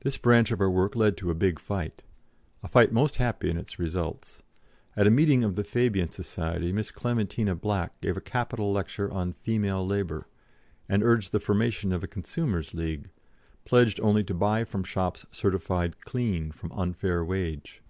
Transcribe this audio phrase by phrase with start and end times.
[0.00, 2.02] This branch of our work led to a big fight
[2.62, 4.42] a fight most happy in its results.
[4.94, 9.32] At a meeting of the Fabian Society, Miss Clementina Black gave a capital lecture on
[9.32, 10.26] Female Labour,
[10.90, 13.08] and urged the formation of a Consumers' League,
[13.64, 17.80] pledged only to buy from shops certificated "clean" from unfair wage.